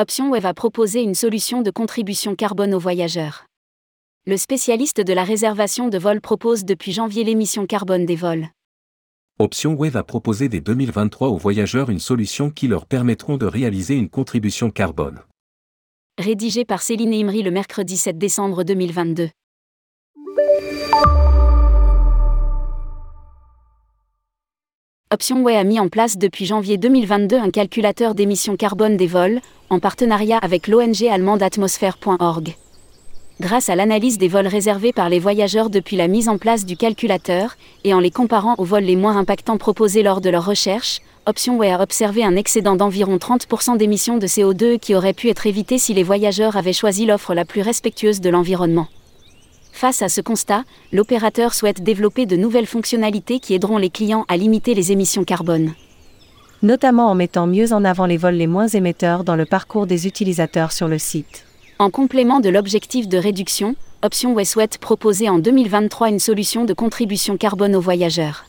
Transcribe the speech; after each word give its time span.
Option 0.00 0.30
Web 0.30 0.46
a 0.46 0.54
proposé 0.54 1.02
une 1.02 1.14
solution 1.14 1.60
de 1.60 1.70
contribution 1.70 2.34
carbone 2.34 2.72
aux 2.72 2.78
voyageurs. 2.78 3.44
Le 4.26 4.38
spécialiste 4.38 5.02
de 5.02 5.12
la 5.12 5.24
réservation 5.24 5.88
de 5.88 5.98
vols 5.98 6.22
propose 6.22 6.64
depuis 6.64 6.92
janvier 6.92 7.22
l'émission 7.22 7.66
carbone 7.66 8.06
des 8.06 8.16
vols. 8.16 8.48
Option 9.38 9.74
Web 9.74 9.96
a 9.96 10.02
proposé 10.02 10.48
dès 10.48 10.62
2023 10.62 11.28
aux 11.28 11.36
voyageurs 11.36 11.90
une 11.90 11.98
solution 11.98 12.48
qui 12.48 12.66
leur 12.66 12.86
permettront 12.86 13.36
de 13.36 13.44
réaliser 13.44 13.94
une 13.94 14.08
contribution 14.08 14.70
carbone. 14.70 15.20
Rédigé 16.16 16.64
par 16.64 16.80
Céline 16.80 17.12
Imri 17.12 17.42
le 17.42 17.50
mercredi 17.50 17.98
7 17.98 18.16
décembre 18.16 18.64
2022. 18.64 19.28
OptionWay 25.12 25.56
a 25.56 25.64
mis 25.64 25.80
en 25.80 25.88
place 25.88 26.18
depuis 26.18 26.46
janvier 26.46 26.76
2022 26.76 27.36
un 27.36 27.50
calculateur 27.50 28.14
d'émissions 28.14 28.54
carbone 28.54 28.96
des 28.96 29.08
vols, 29.08 29.40
en 29.68 29.80
partenariat 29.80 30.38
avec 30.38 30.68
l'ONG 30.68 31.02
allemande 31.10 31.42
atmosphère.org. 31.42 32.54
Grâce 33.40 33.68
à 33.68 33.74
l'analyse 33.74 34.18
des 34.18 34.28
vols 34.28 34.46
réservés 34.46 34.92
par 34.92 35.08
les 35.08 35.18
voyageurs 35.18 35.68
depuis 35.68 35.96
la 35.96 36.06
mise 36.06 36.28
en 36.28 36.38
place 36.38 36.64
du 36.64 36.76
calculateur, 36.76 37.56
et 37.82 37.92
en 37.92 37.98
les 37.98 38.12
comparant 38.12 38.54
aux 38.58 38.64
vols 38.64 38.84
les 38.84 38.94
moins 38.94 39.16
impactants 39.16 39.58
proposés 39.58 40.04
lors 40.04 40.20
de 40.20 40.30
leur 40.30 40.46
recherche, 40.46 41.00
OptionWay 41.26 41.72
a 41.72 41.82
observé 41.82 42.22
un 42.22 42.36
excédent 42.36 42.76
d'environ 42.76 43.16
30% 43.16 43.78
d'émissions 43.78 44.18
de 44.18 44.28
CO2 44.28 44.78
qui 44.78 44.94
aurait 44.94 45.12
pu 45.12 45.28
être 45.28 45.48
évité 45.48 45.78
si 45.78 45.92
les 45.92 46.04
voyageurs 46.04 46.56
avaient 46.56 46.72
choisi 46.72 47.04
l'offre 47.04 47.34
la 47.34 47.44
plus 47.44 47.62
respectueuse 47.62 48.20
de 48.20 48.30
l'environnement. 48.30 48.86
Face 49.72 50.02
à 50.02 50.08
ce 50.08 50.20
constat, 50.20 50.64
l'opérateur 50.92 51.54
souhaite 51.54 51.82
développer 51.82 52.26
de 52.26 52.36
nouvelles 52.36 52.66
fonctionnalités 52.66 53.40
qui 53.40 53.54
aideront 53.54 53.78
les 53.78 53.90
clients 53.90 54.24
à 54.28 54.36
limiter 54.36 54.74
les 54.74 54.92
émissions 54.92 55.24
carbone. 55.24 55.72
Notamment 56.62 57.10
en 57.10 57.14
mettant 57.14 57.46
mieux 57.46 57.72
en 57.72 57.84
avant 57.84 58.06
les 58.06 58.18
vols 58.18 58.34
les 58.34 58.46
moins 58.46 58.68
émetteurs 58.68 59.24
dans 59.24 59.36
le 59.36 59.46
parcours 59.46 59.86
des 59.86 60.06
utilisateurs 60.06 60.72
sur 60.72 60.88
le 60.88 60.98
site. 60.98 61.46
En 61.78 61.88
complément 61.88 62.40
de 62.40 62.50
l'objectif 62.50 63.08
de 63.08 63.16
réduction, 63.16 63.74
OptionWay 64.02 64.44
souhaite 64.44 64.76
proposer 64.78 65.30
en 65.30 65.38
2023 65.38 66.10
une 66.10 66.18
solution 66.18 66.64
de 66.64 66.74
contribution 66.74 67.38
carbone 67.38 67.74
aux 67.74 67.80
voyageurs. 67.80 68.44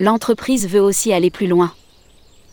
L'entreprise 0.00 0.66
veut 0.66 0.80
aussi 0.80 1.12
aller 1.12 1.30
plus 1.30 1.46
loin. 1.46 1.72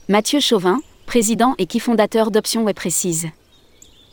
Mathieu 0.10 0.42
Chauvin, 0.42 0.80
président 1.06 1.56
et 1.58 1.66
qui 1.66 1.80
fondateur 1.80 2.32
d'OptionWay 2.32 2.74
précise. 2.74 3.28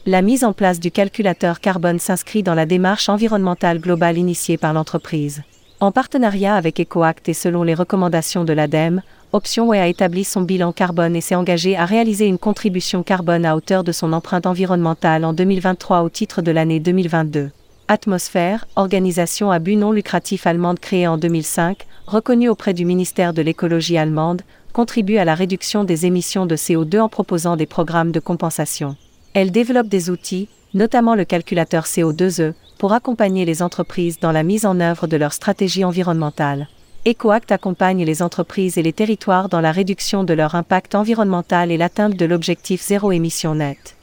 La 0.05 0.20
mise 0.20 0.42
en 0.42 0.53
place 0.53 0.81
du 0.81 0.91
calculateur 0.91 1.61
carbone 1.61 2.00
s'inscrit 2.00 2.42
dans 2.42 2.56
la 2.56 2.67
démarche 2.67 3.08
environnementale 3.08 3.78
globale 3.78 4.19
initiée 4.19 4.56
par 4.56 4.72
l'entreprise. 4.72 5.45
En 5.78 5.92
partenariat 5.92 6.56
avec 6.56 6.81
EcoAct 6.81 7.28
et 7.28 7.34
selon 7.34 7.62
les 7.62 7.75
recommandations 7.75 8.45
de 8.45 8.53
l'ADEME, 8.53 9.03
OptionWay 9.33 9.78
a 9.78 9.86
établi 9.86 10.25
son 10.25 10.42
bilan 10.42 10.73
carbone 10.73 11.14
et 11.14 11.20
s'est 11.20 11.36
engagé 11.36 11.77
à 11.77 11.84
réaliser 11.84 12.27
une 12.27 12.39
contribution 12.39 13.05
carbone 13.05 13.47
à 13.47 13.55
hauteur 13.55 13.84
de 13.84 13.92
son 13.92 14.12
empreinte 14.12 14.47
environnementale 14.47 15.25
en 15.25 15.33
2023 15.33 16.03
au 16.03 16.08
titre 16.08 16.42
de 16.42 16.50
l'année 16.50 16.80
2022. 16.80 17.53
Atmosphère, 17.86 18.67
organisation 18.75 19.53
à 19.53 19.61
but 19.61 19.77
non 19.77 19.92
lucratif 19.92 20.48
allemande 20.48 20.80
créée 20.80 21.06
en 21.06 21.17
2005, 21.17 21.86
reconnue 22.08 22.48
auprès 22.48 22.75
du 22.75 22.84
ministère 22.84 23.33
de 23.33 23.42
l'écologie 23.42 23.98
allemande, 23.98 24.42
contribue 24.73 25.19
à 25.19 25.25
la 25.25 25.36
réduction 25.36 25.84
des 25.84 26.06
émissions 26.06 26.47
de 26.47 26.56
CO2 26.56 26.98
en 26.98 27.08
proposant 27.08 27.55
des 27.55 27.67
programmes 27.67 28.11
de 28.11 28.19
compensation. 28.19 28.97
Elle 29.35 29.51
développe 29.51 29.89
des 29.89 30.11
outils, 30.11 30.49
notamment 30.75 31.15
le 31.15 31.25
calculateur 31.25 31.85
CO2e, 31.85 32.53
pour 32.79 32.93
accompagner 32.93 33.47
les 33.47 33.63
entreprises 33.63 34.21
dans 34.21 34.33
la 34.33 34.43
mise 34.43 34.67
en 34.67 34.79
œuvre 34.79 35.07
de 35.07 35.17
leur 35.17 35.33
stratégie 35.33 35.85
environnementale. 35.85 36.69
EcoAct 37.07 37.51
accompagne 37.51 38.05
les 38.05 38.23
entreprises 38.23 38.77
et 38.77 38.83
les 38.83 38.93
territoires 38.93 39.49
dans 39.49 39.61
la 39.61 39.73
réduction 39.73 40.23
de 40.23 40.35
leur 40.35 40.55
impact 40.55 40.95
environnemental 40.95 41.71
et 41.71 41.79
l'atteinte 41.79 42.17
de 42.17 42.27
l'objectif 42.27 42.83
zéro 42.87 43.11
émission 43.11 43.55
net. 43.55 43.97